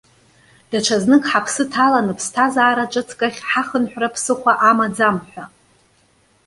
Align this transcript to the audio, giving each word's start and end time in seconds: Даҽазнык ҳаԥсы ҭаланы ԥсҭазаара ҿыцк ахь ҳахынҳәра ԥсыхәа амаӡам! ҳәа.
Даҽазнык 0.69 1.23
ҳаԥсы 1.31 1.63
ҭаланы 1.71 2.13
ԥсҭазаара 2.17 2.91
ҿыцк 2.91 3.19
ахь 3.27 3.41
ҳахынҳәра 3.49 4.13
ԥсыхәа 4.13 4.53
амаӡам! 4.69 5.17
ҳәа. 5.29 5.45